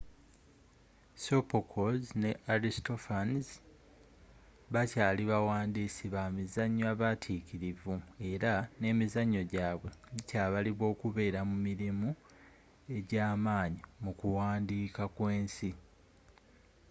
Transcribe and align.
sophocles 1.23 2.07
ne 2.21 2.31
aristophanes 2.53 3.47
bakyaali 4.73 5.23
bawandiisi 5.31 6.05
bamizanyo 6.15 6.83
abatikirivu 6.93 7.95
era 8.31 8.53
nemizanyo 8.81 9.41
gyaabwe 9.51 9.89
gikyabalibwa 10.15 10.85
okubeera 10.93 11.39
mu 11.49 11.55
mirimu 11.67 12.09
egyamaanyi 12.97 13.81
mu 14.03 14.11
kuwandiika 14.19 15.03
kw'ensi 15.15 15.71